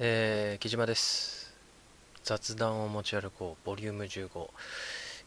[0.00, 1.54] えー、木島です。
[2.24, 3.64] 雑談を持ち歩こう。
[3.64, 4.48] ボリューム15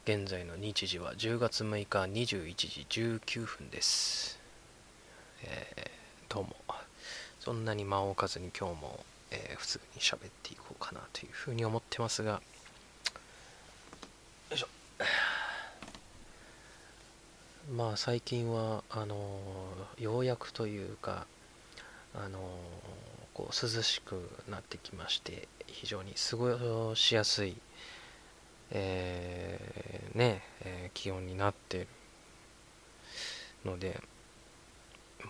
[0.03, 4.37] 現在の日時は10月6日21時19分です。
[5.45, 6.57] えー、どうも。
[7.39, 12.31] そんなに間を置かずに今日も、えー、普通に喋っていこうかなというふうに思ってますが。
[12.31, 12.41] よ
[14.51, 14.67] いしょ。
[17.71, 21.25] まあ最近はあのー、ようやくというか
[22.13, 22.41] あの
[23.37, 27.55] こう涼しくなってきまして非常に過ごしやすい、
[28.71, 31.87] えー、ね、えー、気温になってる
[33.63, 34.01] ので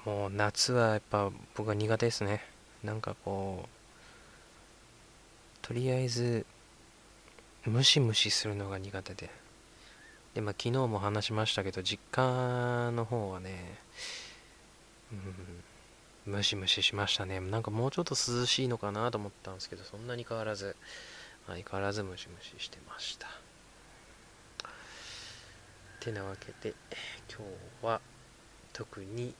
[0.06, 2.46] もう夏はやっぱ僕は苦手ですね。
[2.82, 3.68] なんかこう
[5.62, 6.46] とりあえず
[7.66, 9.30] ムシムシするのが苦手で。
[10.34, 13.80] でまあ昨日も話しましたけど実家の方はね
[15.12, 15.64] うん
[16.27, 17.40] ムシムシしましたね。
[17.40, 20.76] なんかもうちょっと涼しいのかなと思ったんですけど、そんなに変わらず、
[21.48, 23.28] 相変わらずムシムシしてました。
[26.00, 26.75] てなわけで、
[27.30, 27.39] 今
[27.81, 28.02] 日は
[28.73, 29.34] 特に、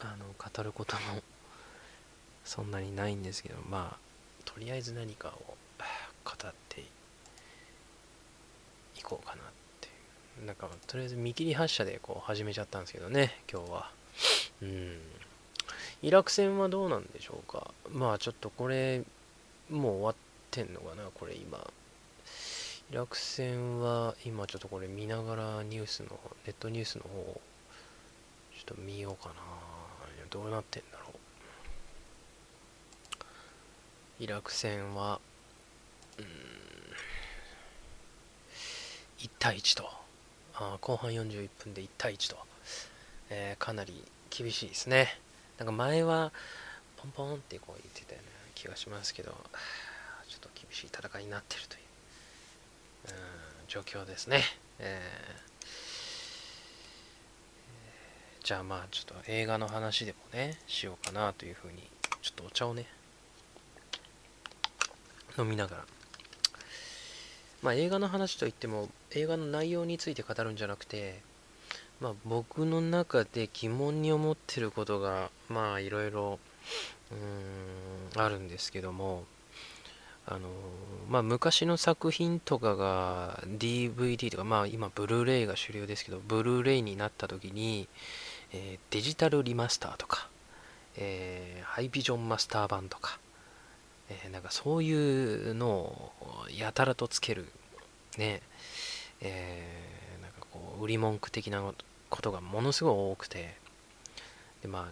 [0.00, 1.22] あの、語ることも
[2.44, 3.98] そんなにないんですけど、まあ、
[4.44, 5.56] とりあえず何かを
[6.24, 6.84] 語ってい
[9.02, 9.44] こうかなっ
[9.80, 9.90] てい
[10.42, 10.46] う。
[10.46, 13.90] なんか、とりあえず見切り発車でこう始めちゃったんですけどね、今日は。
[14.62, 15.15] うん。
[16.02, 17.72] イラク戦はどうなんでしょうか？
[17.90, 19.02] まあちょっとこれ、
[19.70, 20.14] もう終わっ
[20.50, 21.04] てんのかな？
[21.14, 21.58] これ今。
[22.90, 27.40] イラク戦は今ちょっとこれ見ながらニュースの、ネットニュースの方を
[28.56, 29.34] ちょっと見ようかな。
[30.30, 31.06] どうなってんだろ
[34.20, 34.22] う？
[34.22, 35.20] イラク戦は、
[36.18, 36.24] うん、
[39.18, 39.88] 1対1と。
[40.54, 42.38] あ後半41分で1対1と。
[43.30, 45.18] えー、かなり厳しいですね。
[45.58, 46.32] なんか前は
[46.96, 49.30] ポンポンってこう言ってたような気がしますけど、
[50.28, 51.82] ちょっと厳しい戦いになってるという、
[53.08, 53.14] うん、
[53.68, 54.42] 状況ですね。
[54.78, 61.88] えー、じゃあまあちょっと映画の話でもね、しようかなというふうに、
[62.22, 62.86] ちょっとお茶をね、
[65.38, 65.84] 飲みながら。
[67.62, 71.22] まあ映画の話といっても、映画の内容について語るんじゃなくて、
[72.00, 76.38] まあ、僕の中で疑問に思ってることがまあいろいろ
[78.16, 79.24] あるんですけども
[80.26, 80.48] あの
[81.08, 87.88] まあ昔の作品とかが DVD とかまあ今ブルーレイが主流ですけどブルーレイになった時に、
[88.52, 90.28] えー、デジタルリマスターとか、
[90.96, 93.18] えー、ハイビジョンマスター版とか、
[94.10, 94.92] えー、なんかそうい
[95.50, 96.12] うのを
[96.50, 97.46] やたらとつける
[98.18, 98.42] ね
[99.22, 100.05] えー
[100.80, 101.62] 売り文句的な
[102.10, 103.56] ことがものすごい多くて。
[104.62, 104.86] でまあ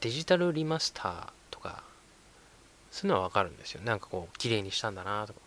[0.00, 1.82] デジタルリマスターとか
[2.90, 3.80] そういうのはわかるんですよ。
[3.82, 5.40] なんかこう綺麗にしたんだなとか。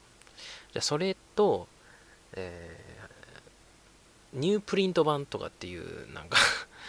[0.73, 1.67] じゃあそれと、
[2.33, 6.37] えー、ニュープリント版とかっていうなんか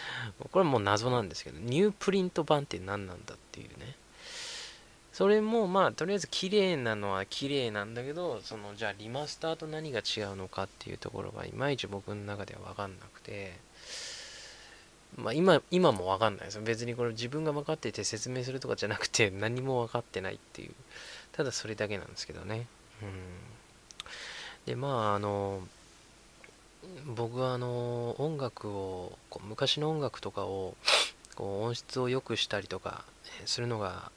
[0.51, 3.95] これはもう謎なんですけどニュープリント版って何なんだっていうね。
[5.19, 13.59] それもまあとりあえず綺麗なのは綺麗なんだけどそのじゃあリマスターと何が違うのかっていうところがいまいち僕の中では分かんなくて。
[15.17, 20.75] まあ今今も分かんないです別にこれ自分が分かってて説明するとかじゃなくて 何も分かってないっていう。
[21.33, 22.69] ただそれだけなんですけどね。
[23.03, 23.11] うん。
[24.67, 25.67] でまああの
[27.07, 30.77] 僕はあの音楽をこう昔の音楽とかを
[31.35, 33.05] こう音質を良くしたりとか
[33.47, 34.13] するのが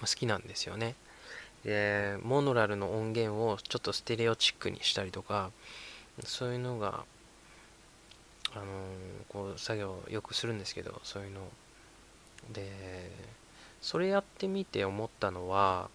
[0.00, 0.94] 好きなんですよね。
[1.64, 5.50] で、モノラルの音源をちょっとステレオチックにしたりとか、
[6.24, 7.04] そういうのが、
[8.54, 8.64] あの、
[9.28, 11.40] こう作業よくするんですけど、そういうの。
[12.52, 13.10] で、
[13.80, 15.90] それやってみて思ったのは、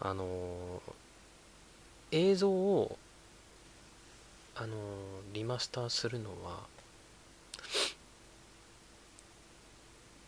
[0.00, 0.82] あの、
[2.12, 2.98] 映像を、
[4.54, 4.76] あの、
[5.32, 6.60] リマスターするのは、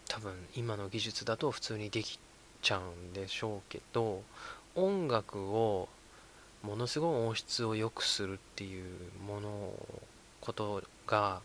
[0.09, 2.19] 多分今の技術だと普通にでき
[2.63, 4.23] ちゃうんでしょうけど
[4.75, 5.89] 音楽を
[6.63, 8.87] ものすごい音質を良くするっていう
[9.27, 9.73] もの
[10.41, 11.41] ことが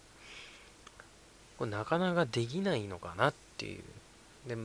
[1.58, 3.84] これなかなかできないのかなっていう。
[4.48, 4.58] で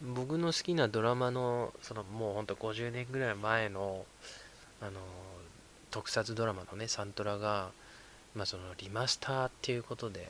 [0.00, 4.04] 僕の好きなドラマのそのもうほんと50年ぐらい前の
[4.80, 5.00] あの
[5.90, 7.70] 特撮ドラマのねサントラが、
[8.34, 10.28] まあ、そのリマスターっていうことで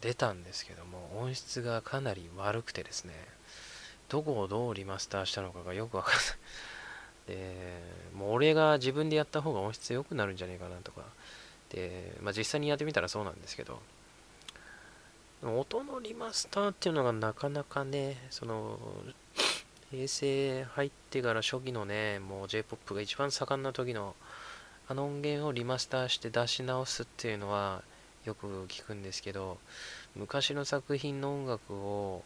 [0.00, 3.14] 出たんですけども音質がかなり悪くてですね。
[4.08, 6.24] どこをどうリマスターしたのかがよくわかんない。
[7.28, 7.82] で
[8.14, 11.02] もう俺が自分でやった方が音質良くなるんじゃねえかなとか。
[11.70, 13.80] で、まあ、実際にやってみたらそうなんですけど。
[15.42, 18.78] 音のリマスターっていうのがなかなかね、その、
[19.90, 24.14] 平成入ってから初期のね、もう J-POP が一番盛んな時の、
[24.88, 27.82] あの音源をリマスターして出し直すっていうのは
[28.24, 29.58] よく聞くんですけど、
[30.14, 32.22] 昔の作品の音楽を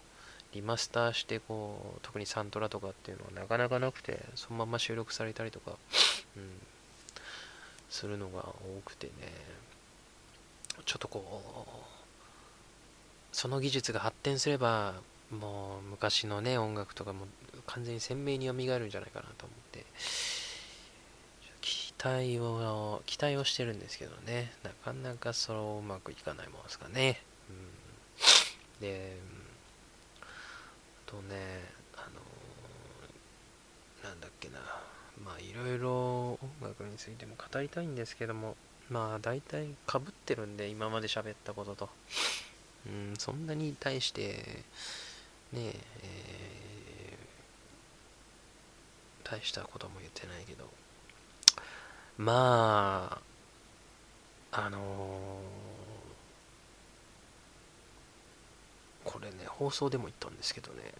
[0.52, 5.72] リマスターしてこう特にサントラとかっていうのはなかなかなくてそのまま収録されたりとか、
[6.36, 6.50] うん、
[7.88, 9.12] するのが多くてね。
[10.84, 14.94] ちょっとこうその技術が発展すれば
[15.30, 17.26] もう昔のね音楽とかも
[17.66, 19.84] 完全に鮮明に蘇るんじゃないかなと思って。
[21.60, 24.52] 期待を期待をしてるんですけどね。
[24.62, 27.20] なかなかそううまくいかないもんですかね、
[27.50, 29.18] うん、で
[31.10, 31.64] とね
[31.96, 32.08] あ
[34.04, 34.58] のなんだっけな。
[35.24, 38.56] まあいろいろ音楽についても語りたいんですけども
[38.88, 41.90] まあ大体かぶってるんで今まで喋ったことと。
[42.86, 44.64] うんそんなに対して
[45.52, 50.64] ねえー、大したことも言ってないけど。
[52.16, 53.20] ま
[54.52, 55.79] ああのー、
[59.10, 60.92] これね放送でも言ったんですけどね。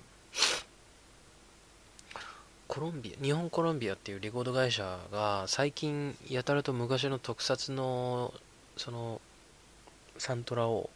[2.66, 8.34] コロンビア日本コロンビアっていうレコード会社が最近やたらと昔の特撮の
[8.76, 9.20] その
[10.18, 10.90] サントラを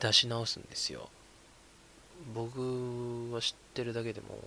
[0.00, 1.08] 出し直すんですよ。
[2.34, 4.38] 僕は知ってるだけでも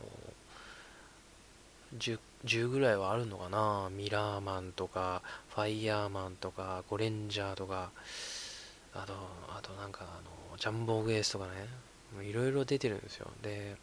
[1.97, 3.89] 10, 10ぐらいはあるのかな。
[3.91, 5.21] ミラーマンとか
[5.55, 7.91] ファイヤーマンとかゴレンジャーとか。
[8.93, 9.13] あと
[9.49, 13.27] あとなんかあのジャンボーグエースとかねいろいろ出てるんですよ。
[13.41, 13.75] で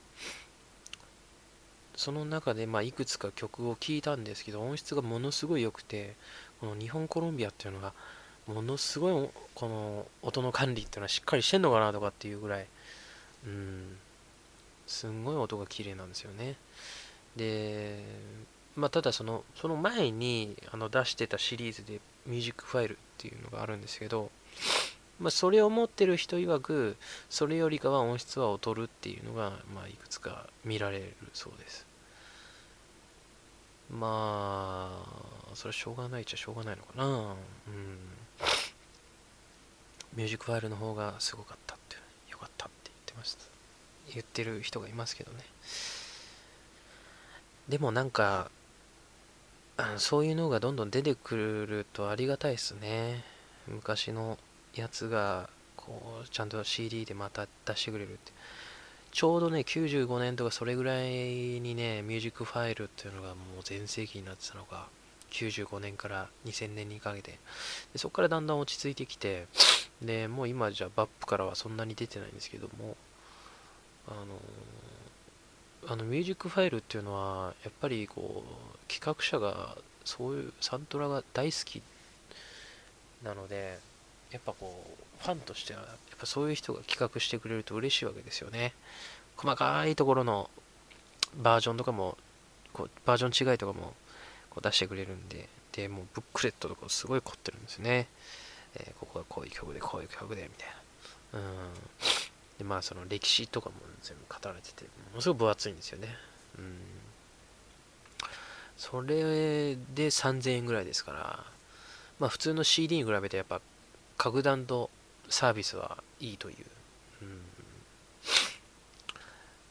[1.96, 6.14] その中でまあいくつか曲を聴いたんですけど音質がものすごい良くて
[6.60, 7.94] この日本コロンビアっていうのが
[8.46, 12.66] ものすごいこの音の管理っていうのはしっかりしてんのかなとかっていうぐらい
[13.46, 13.96] うん
[14.86, 16.56] すんごい音が綺麗なんですよね。
[17.34, 18.04] で
[18.76, 24.30] まあただそのその前にあの出してたシリーズでミュージックファイルっていうのがあるんですけど
[25.20, 26.96] まあそれを持ってる人曰く
[27.30, 31.86] それよりかは音質は劣るっていうのがまあいくつか見られるそうです。
[33.90, 37.06] まあそれはしょうがないっちゃしょうがないのかな。
[37.06, 37.36] うん。
[40.16, 41.96] ミュージックファイルの方がすごかったって
[42.30, 43.44] よかったって言ってました
[44.14, 45.44] 言ってる人がいますけどね。
[47.68, 48.50] でもなんか
[49.76, 53.24] あそういうのがどんどん出てくるとありがたいですね。
[53.68, 54.38] 昔の
[54.80, 58.32] やつがこうちゃんと CD でまた出してくれるって。
[59.12, 64.88] ちょうどね95年とかそれぐらいにねミュージックファイルっていうのがもう全盛期になってたのが
[65.30, 67.38] 95年から2000年にかけて。
[67.92, 69.46] でそこからだんだん落ち着いてきて
[70.02, 72.96] でもう今じゃバップからはそんなに出てないんですけども
[74.06, 74.12] あ
[75.86, 81.82] のあのミュージックファイルっていうのはやっぱりこう企画者がそういうサントラが大好き
[83.22, 83.78] なので
[84.30, 84.84] やっぱこ
[85.20, 88.72] うファンとしてはやっぱそういう人が企画してくれると嬉しいわけですよね
[89.36, 90.50] 細かいところの
[91.42, 92.16] バージョンとかも
[92.72, 93.94] こうバージョン違いとかも
[94.50, 98.08] こう出してくれるんで、で、もうブックレットとかすごい凝ってるんですよね。
[98.74, 100.68] えー、ここはこういう曲で、こういう曲で、みたい
[101.32, 101.38] な。
[101.40, 101.44] うん。
[102.58, 106.08] で、まあその歴史とかも全部語られてて、ものすごい分厚いんですよね。
[106.58, 106.76] うん。
[108.78, 111.44] それで3000円ぐらいですから、
[112.18, 113.60] まあ普通の CD に比べてやっぱ
[114.16, 114.90] 格段と
[115.28, 116.56] サービスはいいという、
[117.22, 117.40] うん、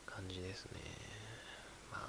[0.06, 0.72] 感じですね。
[1.92, 2.02] まあ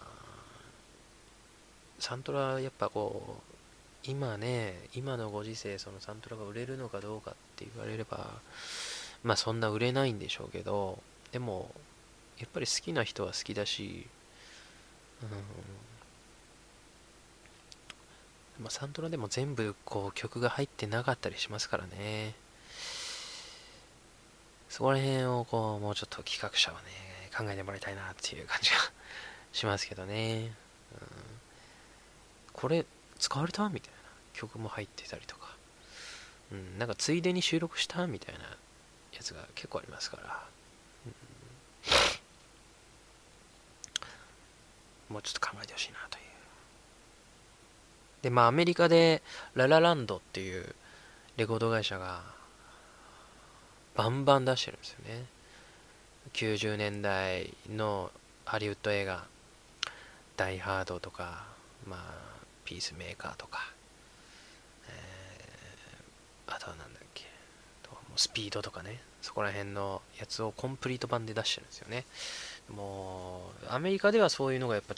[1.99, 8.31] サントラやっぱこう今ね今のご時世そのサントラが売れるのかどうかって言われれば
[9.25, 10.99] まあそんな売れないんでしょうけど
[11.33, 11.71] でも
[12.39, 14.07] やっぱり好きな人は好きだし、
[15.23, 15.29] うん
[18.61, 22.35] まあ、サントラでも全部こう曲が入ってなかったりしますからね。
[24.69, 26.87] そこら辺をこうもうちょっと企画者はね
[27.37, 28.77] 考えてもらいたいなっていう感じが
[29.53, 30.53] しますけどね、
[30.93, 31.09] うん。
[32.53, 32.85] これ
[33.19, 33.99] 使われたみたいな
[34.35, 35.57] 曲も入ってたりとか、
[36.53, 38.45] うん、なんかついでに収録したみたいな
[39.13, 40.47] やつが結構ありますから、
[45.09, 46.26] うん、もうちょっと考えてほしいなという。
[48.27, 49.23] で、まあアメリカで
[49.55, 50.75] ララランドっていう
[51.37, 52.23] レコード会社が
[53.95, 55.27] バンバン出してるんですよね。
[56.33, 58.11] 90年代の
[58.45, 59.23] ハリウッド映画、
[60.37, 61.45] ダイハードとか、
[61.89, 62.01] まあ、
[62.65, 63.61] ピースメーカーとか、
[64.89, 67.27] えー、あとはなんだっけ
[68.17, 72.05] スピードとかねそこら辺のやつをコンプリート版で出してるんですよね
[72.75, 74.95] もうアメリカではそういうのがやっぱ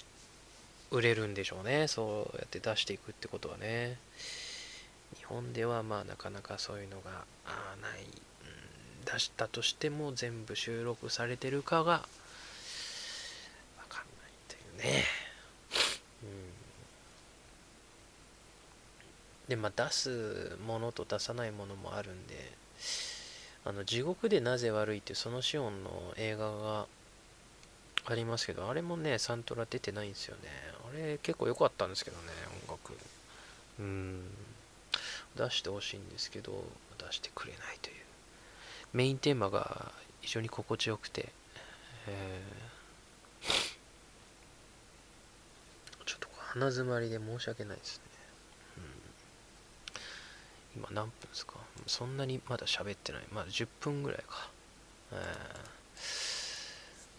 [0.90, 1.88] 売れるんでしょうね。
[1.88, 3.99] そうやって出していくってことはね。
[5.16, 7.11] 日本ではまあなかなかそういうのが
[7.80, 8.11] ない、うん、
[9.04, 12.00] 出したとしても全部収録されてるかがわ
[13.88, 14.59] かんないとい
[14.90, 15.04] うね、
[16.23, 16.28] うん、
[19.49, 22.52] でまあ出すものと出さないものもあるんで
[23.64, 26.87] あの地獄でなぜ悪いってそのシオンの映画が
[28.12, 30.49] ありますけどあれもねサントラ出てないんですよね。
[30.91, 32.25] あれ結構良かったんですけどね
[32.67, 32.93] 音楽。
[33.81, 34.23] うん。
[35.37, 36.65] 出してほしいんですけど
[36.99, 37.97] 出してくれないという。
[38.93, 41.29] メインテーマが非常に心地よくて、
[42.09, 43.53] えー、
[46.07, 48.03] ちょっと鼻詰まりで申し訳ないですね、
[50.77, 51.55] うん、今何分ですか？
[51.87, 53.23] そんなにまだ喋ってない。
[53.31, 54.50] まだ10分ぐらいか、
[55.12, 55.19] えー、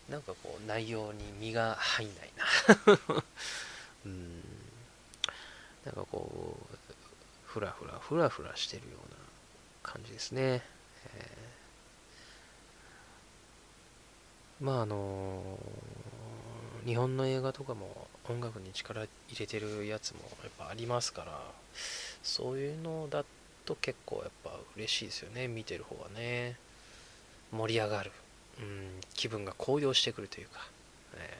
[0.09, 2.45] なんかこう内容に身が入んないな。
[5.85, 6.75] なんかこう
[7.45, 9.17] ふらふらふらふらしてるような
[9.81, 10.61] 感じですね、
[11.15, 21.41] えー、まああのー、日本の映画とかも音楽に力入れてるやつもやっぱありますから
[22.21, 23.25] そういうのだ
[23.65, 25.47] と結構やっぱ嬉しいですよね。
[25.47, 26.57] 見てる方はね。
[27.51, 28.11] 盛り上がる、
[28.59, 30.59] うん、気分が高揚してくるというか、
[31.15, 31.37] え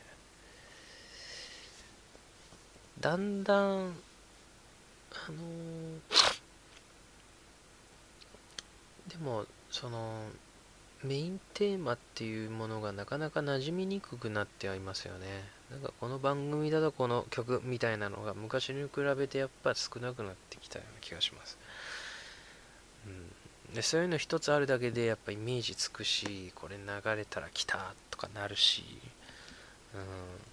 [2.99, 10.23] ー、だんだんあのー、でもその
[11.03, 15.27] メインテーマっていうものがなかなか馴染みにくくなってはいますよね。
[15.71, 21.57] なんかこの番組だとこの曲みたいなのが昔に比べてやっぱ少なくなってきたような気がします、
[23.73, 28.83] でそういうの一つあるだけでやっぱイメージつくしこれ流れたら来たとかなるし、
[29.95, 30.49] うん。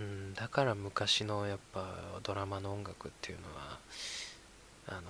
[0.00, 3.78] うん、だから昔のやっぱドラマの音楽っていうのは
[4.88, 5.00] あの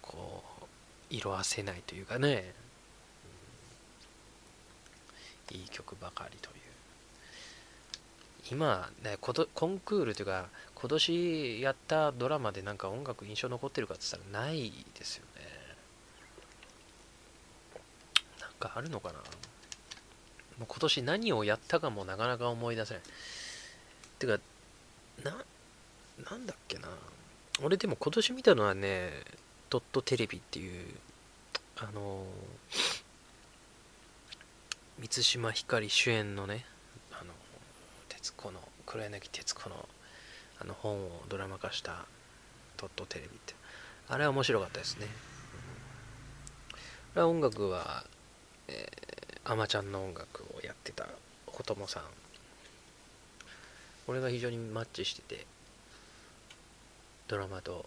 [0.00, 0.64] こう
[1.10, 2.54] 色あせないというかね、
[5.50, 6.63] いい曲ばかりという
[8.50, 15.42] 今ねコンクールというか今年やったドラマでなんか音楽印象残ってるかって言ったらないですよね。
[18.40, 19.14] なんかあるのかな？
[19.14, 19.20] も
[20.62, 23.02] う今年何をやったかもなかなか思い出せない。
[24.18, 24.38] てか、
[25.24, 25.44] な、
[26.30, 26.88] なんだっけな？
[27.62, 29.10] 俺でも今年見たのはね、
[29.70, 30.86] ドットテレビっていう、
[31.78, 32.24] あの
[35.00, 36.64] 満島ひかり主演のね、
[38.24, 39.88] 徹子の、黒柳徹子の、
[40.60, 42.06] あの本をドラマ化した
[42.78, 43.54] ドットテレビって。
[44.08, 45.06] あれは面白かったですね。
[47.16, 48.04] うん、音楽は、
[48.68, 51.06] えー、アマちゃんの音楽をやってた
[51.46, 52.02] ほともさん
[54.06, 55.46] これが非常にマッチしてて
[57.28, 57.84] ドラマと、うん、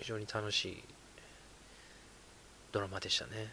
[0.00, 0.82] 非常に楽しい
[2.72, 3.52] ドラマでしたね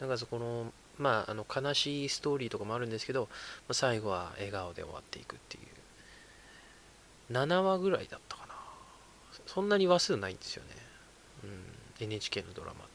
[0.00, 3.28] なんかそこのまああの悲しいストーリーとかもあるんですけど、ま
[3.70, 5.64] あ、最後は笑顔で終わっていくっていう。
[7.32, 8.54] 7話ぐらいだったかな。
[9.46, 10.70] そんなに話数ないんですよね、
[11.44, 12.88] うん、NHK のドラマっ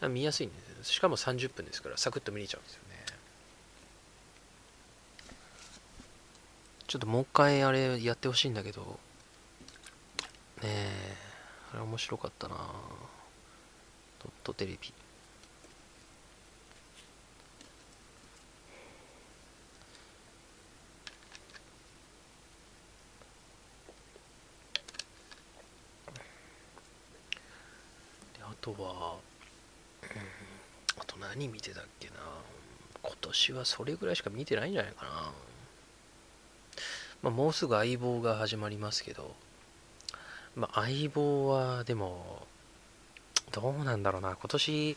[0.00, 0.08] て。
[0.08, 2.92] 見やすいんですしかも30分ですからサクッと見れちゃうんですよね。
[6.88, 8.98] ちょっともう一回あれやってほしいんだけど、
[10.62, 11.16] ねえ、
[11.72, 12.56] あれ面白かったな。
[14.22, 14.92] ドットテレビ。
[28.62, 29.16] とは、
[30.02, 30.08] うん、
[30.98, 32.14] あと何見てたっけな
[33.02, 35.32] 今年はそれぐらいしか見てないんじゃないかな。
[37.22, 39.34] まあ、もうすぐ相棒が始まりますけど、
[40.56, 42.46] まあ、相棒はでも、
[43.52, 44.96] どうなんだろうな、今年、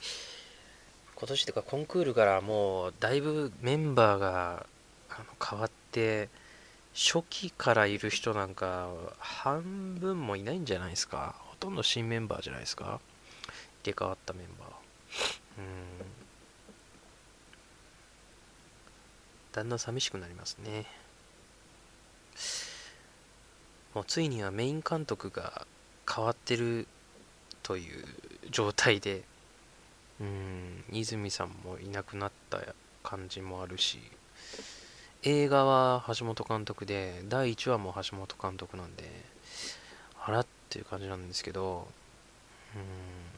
[1.16, 4.66] 今年というかコンクールからもうだいぶメンバーが
[5.10, 6.30] あの変わって、
[6.94, 11.36] 初期からいる人なんか半分もいないんじゃないですか。
[11.40, 13.00] ほとんど新メンバーじゃないですか。
[13.86, 14.70] 入れ替わったメンバー。
[15.60, 15.66] うん。
[19.52, 20.86] だんだん寂しくなりますね。
[23.94, 25.66] もうついにはメイン監督が
[26.14, 26.88] 変わってる
[27.64, 28.06] という
[28.52, 29.24] 状態で
[30.20, 32.60] うん泉さんもいなくなった
[33.04, 34.00] 感じもあるし
[35.24, 39.10] 映画は橋本監督で第1話も橋本監督なんで
[40.22, 41.88] あらっていう感じなんですけど
[42.76, 43.35] うん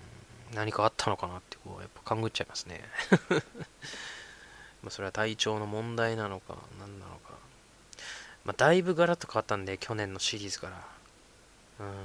[0.54, 2.84] 何かあったのかなってこうやっぱ勘ぐっちゃいますね。
[4.84, 7.34] まあそれは体調の問題なのか何なのか。
[8.46, 10.88] まあだいぶガラッと変わったんで去年のシリーズから。
[11.80, 11.96] うん。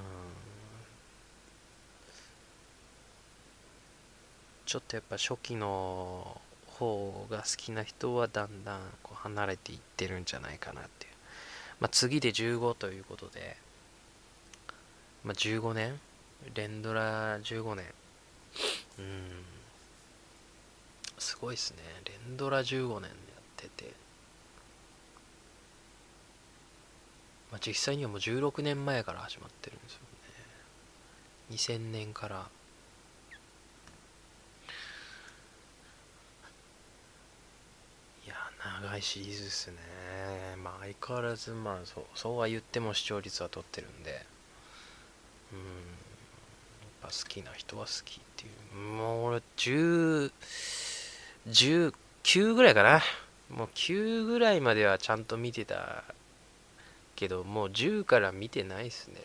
[4.66, 11.12] ちょっとやっぱ初期の方が好きな人はだんだんこう離れていってるんじゃないかなっていう。
[11.80, 13.56] まあ、次で15ということで、
[15.24, 16.00] まあ、15年？
[16.54, 17.84] 連ドラ15年。
[18.98, 19.44] うん。
[21.18, 21.78] すごいっすね。
[22.26, 23.10] 連ドラ15年やっ
[23.56, 23.92] てて。
[27.52, 30.06] まあ、実際にはもう16年前から始まってるんですよね。
[31.50, 32.48] 2000年から
[38.24, 38.34] いや
[38.80, 39.76] 長いシリーズですね。
[40.62, 44.24] まあ相変わらず、まあそう、そうは言っても視聴率は取ってるんで、
[45.52, 45.58] うん、
[47.02, 48.78] ぱ好きな人は好きっていう。
[48.78, 50.32] もう俺、10、
[51.48, 53.02] 19ぐらいかな。
[53.50, 56.04] もう9ぐらいまではちゃんと見てた
[57.16, 59.16] けど、もう10から見てないっすね。
[59.18, 59.22] うん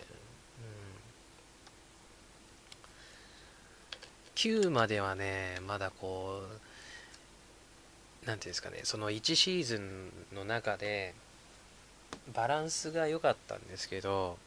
[4.36, 6.68] 9まではね、まだこう、
[8.28, 11.16] 何ていうんですかねその1シーズンの中で
[12.36, 14.38] バランスが良かったんですけど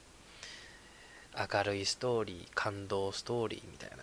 [1.36, 3.96] 明るいストーリー感動ストーリーみたいな。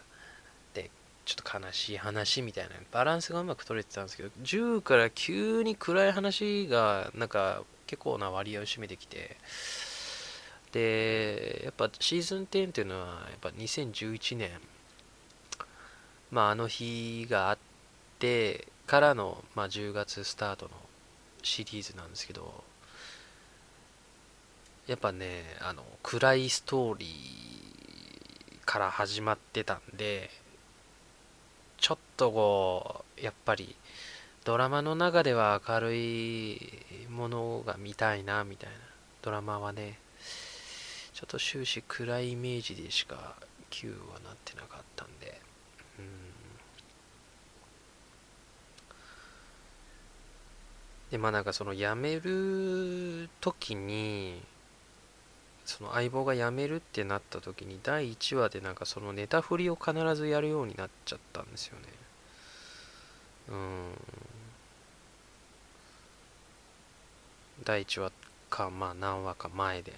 [0.74, 0.90] で
[1.26, 2.72] ちょっと悲しい話みたいな。
[2.92, 9.38] バランスがうまく取れてたんですけど10から急に暗い話がなんか結構な割合を占めてきて。
[10.72, 14.52] でやっぱシーズン10っていうのはやっぱ2011年
[16.30, 17.58] まああの日があっ
[18.20, 20.72] てからの、まあ、10月スタートの
[21.42, 22.64] シリーズなんですけど。
[24.88, 30.29] やっぱねあの暗いストーリーから始まってたんで
[31.77, 33.76] ちょっとこうやっぱり
[34.45, 36.58] ドラマの中では明るい
[37.10, 38.76] ものが見たいなみたいな
[39.21, 40.00] ドラマはね
[41.13, 43.36] ちょっと終始暗いイメージでしか
[43.69, 45.41] Q はなってなかったんで
[46.00, 46.06] うん。
[51.12, 54.41] でまあなんかその辞める時に
[55.67, 61.86] その相棒が辞めるってなった時に第1話でなんかそのネタ振りを必ずやるようになっちゃったんですよね。
[63.49, 63.91] うん。
[67.65, 68.12] 第1話
[68.49, 69.91] かまあ何話か前で。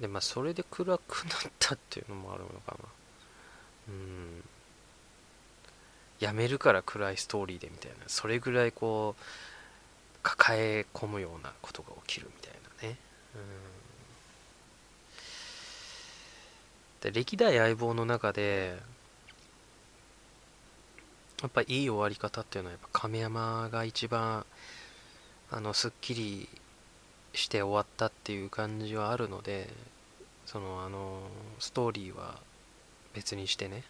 [0.00, 2.88] でまあそれで暗くなったっていうのもあるのかな。
[3.88, 4.42] うん。
[6.18, 7.96] やめるから暗いストーリーでみたいな。
[8.06, 9.22] それぐらいこう
[10.22, 12.96] 抱え込むようなことが起きるみたいなね。
[13.34, 13.40] うん。
[17.02, 18.78] で歴代相棒の中で
[21.42, 24.46] やっぱいい終わり方っていうのはやっぱ亀山が一番
[25.50, 26.48] あのすっきり
[27.34, 29.68] して終わったっていう感じはあるので
[30.46, 31.22] そのあの
[31.58, 32.36] ストーリーは
[33.14, 33.82] 別にしてね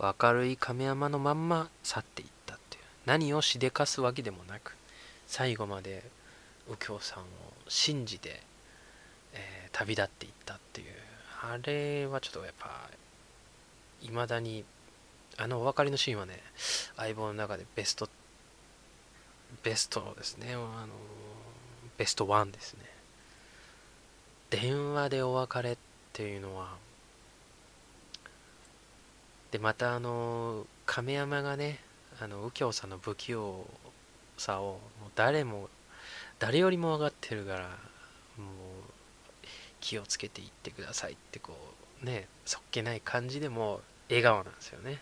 [0.00, 2.82] 明るい亀山のまんま去っていったっていう。
[3.06, 4.74] 何をしでかすわけでもなく
[5.30, 6.02] 最後まで
[6.66, 7.24] 右京さんを
[7.68, 8.42] 信じて、
[9.32, 10.86] えー、旅立っていったっていう。
[11.42, 12.90] あれはちょっとやっぱ
[14.02, 14.64] いまだに
[15.38, 16.42] あのお別れのシーンはね
[16.96, 18.08] 相棒の中でベスト
[19.62, 20.54] ベストですね。
[20.54, 20.88] あの
[21.96, 22.80] ベストワンですね。
[24.50, 25.76] 電話でお別れっ
[26.12, 26.74] ていうのは
[29.52, 31.78] でまたあの亀山がね
[32.20, 33.64] あの右京さんの不器用
[34.40, 35.68] さをもう誰も
[36.38, 37.68] 誰よりも分かってるからもう
[39.80, 41.52] 気をつけていってくださいってこ
[42.02, 44.98] うねそっけない感じでも笑顔なんですよね。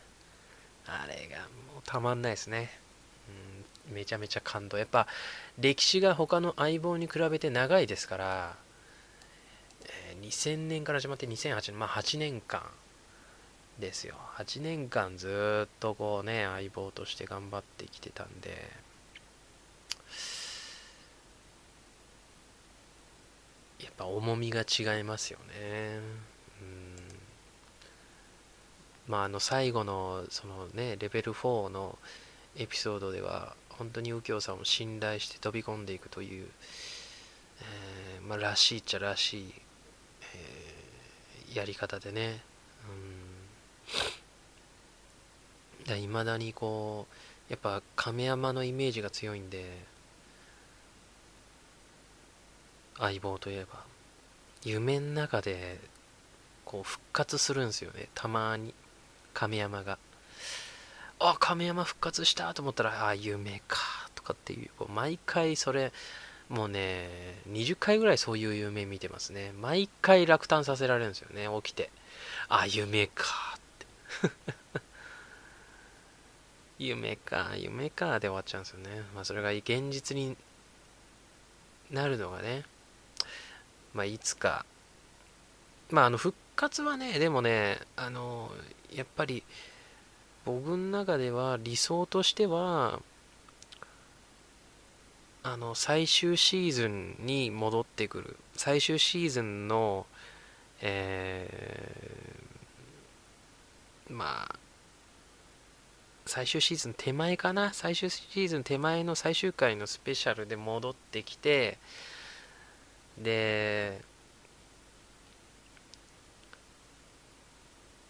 [0.87, 1.39] あれが
[1.73, 2.71] もうたまんないですね、
[3.89, 4.77] うん、めちゃめちゃ感動。
[4.77, 5.07] やっぱ
[5.59, 8.57] 歴史が他の相棒に比べて長いですから、
[9.87, 12.63] えー、2000年から始まって2008年まあ8年間
[13.79, 14.17] ですよ。
[14.37, 18.88] 8年間ずっとこうね相棒として頑張ってきてたんで。
[23.81, 26.01] やっぱ重みが違いますよね。
[26.61, 26.97] うん。
[29.07, 31.99] まああの最後のそのねレベル4の
[32.57, 36.49] エピソードでは本当に右京さんを信頼して飛び込んでいくという、
[37.61, 39.55] えー、まあ、らしいっちゃらしい、
[40.35, 42.43] えー、やり方でね、
[45.87, 46.03] うん。
[46.03, 49.65] いまだにこうやっぱ亀山のイメージが強いんで
[52.99, 53.85] 相棒といえば
[54.65, 55.79] 夢の中で
[56.65, 58.09] こう復活するんですよね。
[58.15, 58.75] たまに。
[59.33, 59.99] 亀山が。
[61.21, 63.79] あ亀山復活したと思ったらあ夢か
[64.15, 64.71] とかっていう。
[64.77, 65.93] こう毎回それ
[66.49, 67.09] もうね
[67.49, 69.53] 20回ぐらいそういう夢見てますね。
[69.59, 71.49] 毎回落胆させられるんですよね。
[71.63, 71.91] 起きて。
[72.49, 73.25] あ夢か
[73.57, 73.87] って。
[76.79, 79.03] 夢か夢かで終わっちゃうんですよね。
[79.15, 80.37] まあそれが現実に
[81.91, 82.65] なるのがね。
[83.99, 84.65] まあいつか。
[85.91, 88.51] まああの復活はねでもねあの
[88.95, 89.43] やっぱり
[90.45, 93.01] 僕の中では理想としては
[95.43, 98.37] あの最終シーズンに戻ってくる。
[98.55, 100.07] 最終シーズンの
[100.81, 104.55] えー、まあ
[106.27, 107.73] 最終シーズン手前かな？
[107.73, 111.79] 最終シーズン手前の最終回のスペシャルで戻ってきて
[113.23, 114.01] で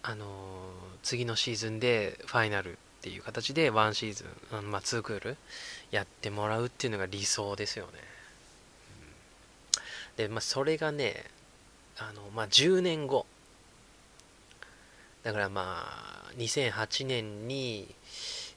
[0.03, 0.27] あの
[1.03, 4.25] 次のシーズンでファイナルっていう形で1シーズ
[4.61, 5.37] ン、まあ、2クール
[5.91, 7.93] やってもらうっていうのが理想ですよね。
[10.17, 11.25] で、まあ、それがね、
[11.97, 13.25] あの、まあ、10年後。
[15.23, 15.85] だからま
[16.29, 17.95] あ、2008年に、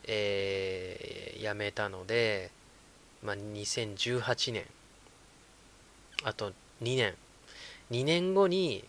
[0.06, 2.50] えー、辞めたので、
[3.24, 4.66] まあ、2018年。
[6.24, 7.16] あと2年。
[7.92, 8.86] 2年後に、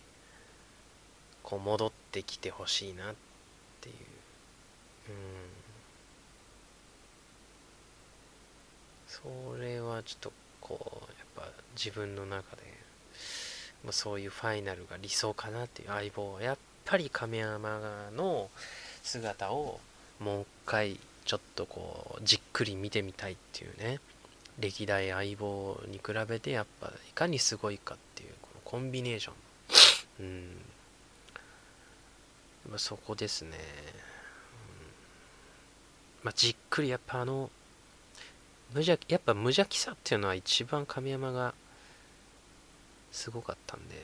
[1.41, 3.15] こう戻ってきてほしいなっ
[3.81, 3.95] ていう。
[5.09, 5.63] うん
[9.23, 12.63] それはちょっとこうやっぱ自分の中で、
[13.83, 18.49] まあ、そういうファイナルが理想かなっていう相棒はやっぱり亀山の
[19.03, 19.79] 姿を
[20.19, 23.99] もう一回ちょっとこうじっくり見てみたいっていうね
[24.59, 29.35] 歴代相棒に比べてやっぱいかにすごいかっていうこのコンビネーション。
[30.19, 30.43] うん。
[32.69, 33.57] まあ、そこですね、
[36.23, 37.49] まあ、じっくりやっぱあの
[38.73, 41.53] 無邪やっぱ無邪気さっていうのは一番神山が
[43.11, 43.95] すごかったんで。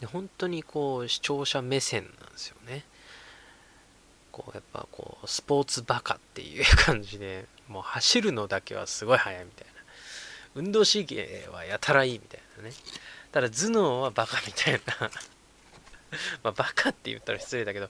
[0.00, 2.84] で本当にこう視聴者目線なんですよね。
[4.36, 9.72] こうやっぱこうスポーツバカっていう感じでもう走るのだけはすごい速いみたいな。
[10.56, 12.74] 運動神経はやたらいいみたいなね。
[13.32, 15.10] ただ頭脳はバカみたいな。
[16.44, 17.88] まあバカって言ったら失礼だけど。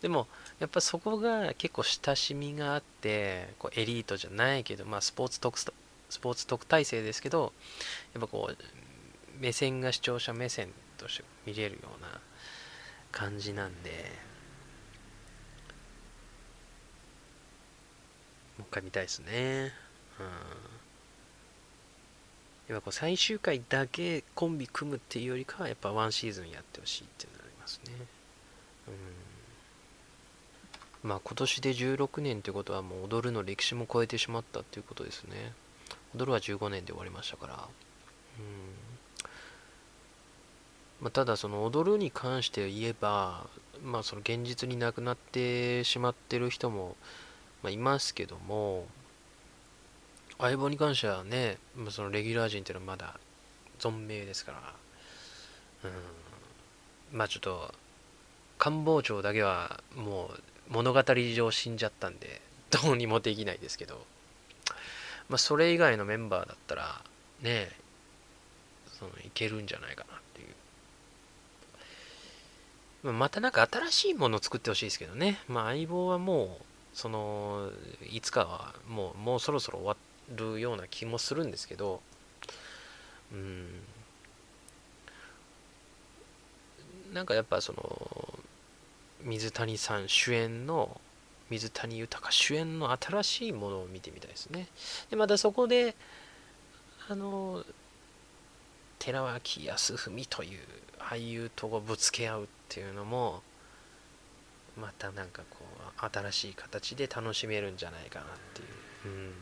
[0.00, 0.28] でも
[0.60, 5.72] やっぱそこが結構親しみがあってこうエリートじゃないけど、まあ、スポーツ特ス
[6.20, 7.52] ポーツ特待生ですけど
[8.14, 8.56] やっぱこう
[9.40, 12.20] 目線が視聴者目線として見れるような
[13.10, 14.28] 感じなんで。
[18.58, 19.72] もう一回見たいですね。
[20.20, 20.26] うん。
[22.68, 27.92] やっぱこう最終回だけコンビ組むっていうよりかはやっぱワンシーズンやってほしいってなりますね。
[28.88, 28.90] う
[31.06, 31.08] ん。
[31.08, 35.52] まあ今年で16年ということはもう踊るの歴史も超えてしまったっていうことですね。
[36.14, 37.54] 踊るは15年で終わりましたから。
[37.54, 37.60] うん。
[41.00, 43.46] まあ、ただその踊るに関して言えば
[43.84, 46.96] まあその現実になくなってしまってる人も、
[47.62, 48.86] まあ、いますけども
[50.38, 53.18] 相棒に関してはね、まあ、そのレギュラー陣っていうのはまだ
[53.78, 54.58] 存命ですから
[55.84, 57.74] うんまあちょっと
[58.58, 60.40] 官房長だけはもう
[60.70, 62.40] 物語上死んじゃったんで、
[62.70, 64.04] どうにもできないですけど、
[65.28, 67.00] まあ、それ以外のメンバーだったら、
[67.42, 67.70] ね、
[68.98, 70.48] そのいけるんじゃないかなっていう。
[73.04, 75.38] まあ、またなんか新しいものを作ってほしいですけどね。
[75.48, 76.64] まあ、相棒はもう、
[76.98, 77.70] その、
[78.10, 79.96] いつかはもう、もうそろそろ終わ
[80.34, 82.00] るような気もするんですけど、
[83.32, 83.68] うん。
[87.14, 88.40] なんかやっぱその、
[89.22, 91.00] 水谷さん主演の
[91.50, 94.66] 水谷豊主演の新しいものを見てみたいですね
[95.10, 95.94] でまたそこで
[97.08, 97.64] あの
[98.98, 100.58] 寺脇康文という
[100.98, 103.42] 俳優とぶつけ合うっていうのも
[104.80, 108.68] またなんかこう新しい形で楽しめるんじゃないかなっていう、
[109.06, 109.32] うん。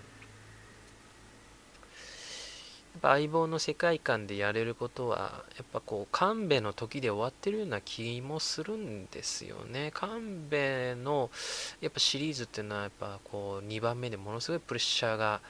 [2.97, 9.91] っぱ相棒の世界観でやれることはやっぱこう神戸の時で終わってるような気もするんですよね。
[9.95, 11.31] 神戸の
[11.81, 15.41] やっぱシリーズっていうのはやっぱこう2番目でものすごいプレッシャーが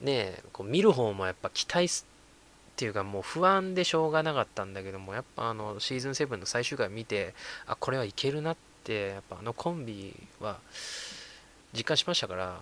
[0.00, 2.06] ねこう見る方もやっぱ期待す
[2.74, 7.34] っていうかもう不安でしょうがなかったんだけどもやっぱあのシーズン7の最終回見て
[7.66, 10.58] あこれはいけるなってやっぱあのコンビは
[11.74, 12.60] 実感しましたから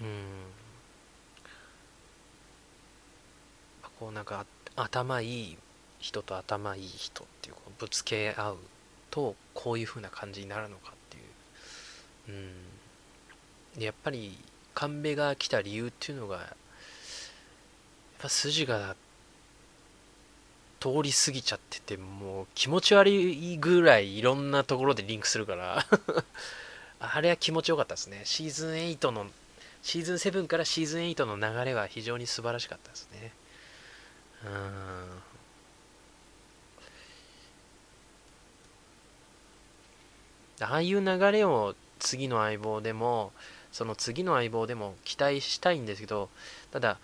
[0.00, 0.24] うん。
[4.00, 5.58] こうなんか頭いい
[5.98, 8.58] 人と頭いい人っていうこうぶつけ合う
[9.10, 10.94] とこういう風な感じになるのかっ
[12.26, 12.38] ていう。
[13.76, 13.82] うん。
[13.82, 14.38] やっぱり
[14.74, 16.46] 神戸が来た理由っていうのがやっ
[18.20, 18.94] ぱ筋が
[20.80, 25.84] 通り過ぎちゃっててもう気持ち悪いぐらいいろんなところでリンクするから。
[27.00, 28.22] あれは気持ちよかったですね。
[28.24, 29.26] シーズン8の
[29.82, 33.32] シーズン7からシーズン8の流れは非常に素晴らしかったですね。
[34.44, 35.22] うん。
[40.60, 43.32] ああいう流れを次の相棒でも
[43.70, 46.28] その次の相棒でも期待したいんですけど
[46.72, 46.98] ただ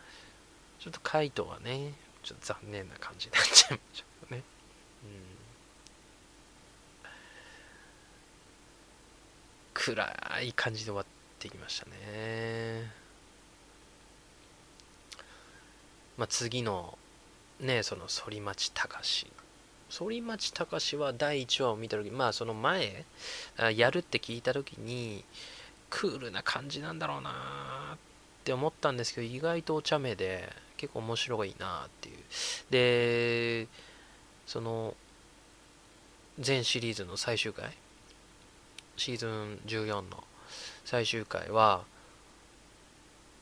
[0.81, 1.93] ちょっとカイトはね
[2.25, 4.43] ちょっと残念な感じになっちゃいましたね。
[5.05, 5.11] うん。
[9.75, 11.07] 暗い感じで終わっ
[11.39, 12.91] てきましたね。
[16.17, 16.97] まあ次の
[17.61, 19.27] ねその反町隆
[19.91, 23.05] 反町隆は第1話を見た時まあその前
[23.77, 25.25] やるって聞いた時に
[25.91, 27.31] クールな感じなんだろうな
[27.95, 27.99] っ
[28.45, 32.17] て思ったんですけど意外とお茶目で結構面白いなっていう。
[32.71, 33.69] で
[34.47, 34.95] その
[36.39, 37.73] 全シリーズの最終回？
[38.97, 40.25] シーズン14の
[40.85, 41.83] 最終回は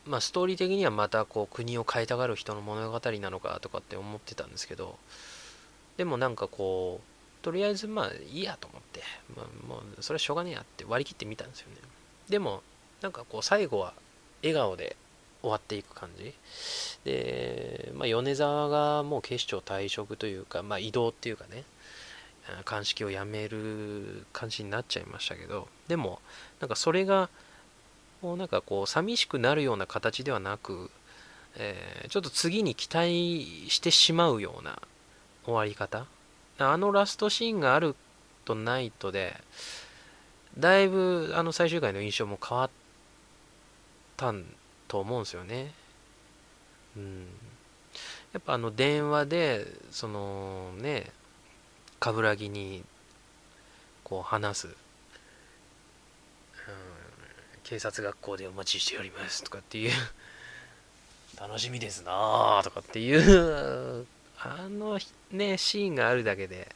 [0.06, 4.98] まあストーリー的にはまたこう国を変えたがる人の物語なのかとかって思ってたんですけど
[5.96, 9.02] でもなんかこうとりあえずまあいいやと思って、
[9.36, 11.76] まあ、もうそれはしょうがねえやって割り切ってみたんですよね。
[12.28, 12.62] でも
[13.00, 13.94] なんかこう最後は
[14.42, 14.96] 笑顔で
[15.42, 16.32] 終わっていく感じ。
[17.04, 21.64] で、まあ、米沢がもう警視庁退職というか、まあ、移動っていうかね
[22.64, 26.20] 鑑識を辞める感じになっちゃいましたけどでも
[26.60, 27.28] なんかそれが
[28.20, 30.90] もうなんかこう寂しくなるような形ではなく、
[31.56, 34.80] えー、ちょっと次に期待してしまうような
[35.44, 36.06] 終わり方。
[36.58, 37.96] あのラストシーンがある
[38.44, 39.34] とないとで
[40.58, 42.70] だいぶあの最終回の印象も変わっ
[44.16, 44.44] たん
[44.92, 45.72] と思うんですよね。
[46.98, 47.26] うん。
[48.34, 51.10] やっぱあの電話でそのね
[51.98, 52.84] 冠城に
[54.04, 54.74] こう話す、うん、
[57.64, 59.92] 警察学校でお待ちしておりますとかっていう。
[61.40, 64.06] 楽しみですなとかっていう。
[64.38, 64.98] あの
[65.30, 66.68] ね、シーンがあるだけで、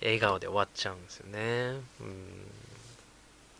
[0.00, 1.80] 笑顔で終わっちゃうんですよね。
[2.00, 2.46] うん。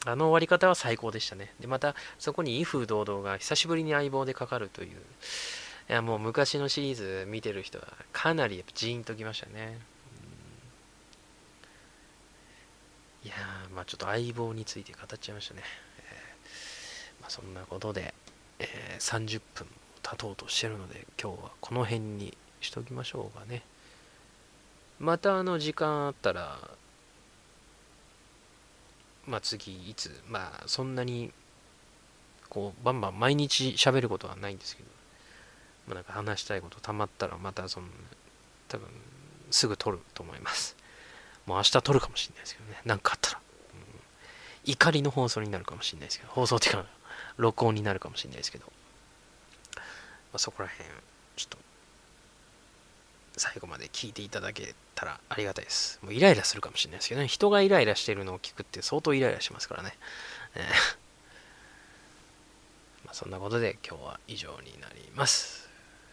[0.07, 1.53] あの終わり方は最高でしたね。
[1.61, 4.89] で、また、そこに威風堂々が久しぶりに相棒でかかるという。
[4.89, 9.79] いや、もう昔のシリーズ見てる人は、かなりやっぱジーンときましたね。
[13.25, 13.35] いや
[13.75, 15.63] まあちょっと相棒について語っちゃいましたね。
[15.99, 18.15] えー、まあ、そんなことで、
[18.61, 19.67] えー、30分
[20.03, 23.63] 経とうとしてるので、今日はこの辺にしときましょうかね。
[25.01, 26.57] またあの時間あったら、
[29.27, 31.33] まあ次いつ、まあそんなに
[32.49, 34.89] こうバンバン毎日喋ることはないんですけど、
[35.89, 37.87] まあ、なんか話したいことたまったらまたその
[38.69, 38.89] 多分
[39.51, 40.77] すぐ撮ると思います。
[41.47, 42.81] もう明日撮るかもしれないですけどね。
[42.85, 43.41] なんかあったら。
[43.75, 46.87] うん、怒りの放送になるかもしれないですけど、放送っていうか
[47.37, 48.67] 録音になるかもしれないですけど、
[49.77, 49.83] ま
[50.35, 50.89] あ、そこら辺
[51.37, 51.59] ちょっと
[53.37, 55.99] 最後まで聞いていただけたらありがたいです。
[56.03, 57.29] もうイライラするかもしれないですけどね。
[57.29, 59.97] 人がイライラしてるのを聞くって相当イライラしますからね。
[60.55, 60.63] えー
[63.05, 65.69] まあ、そんなことで今日は以上になります。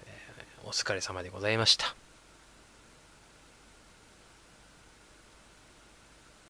[0.05, 1.95] えー、お疲れ様でございました。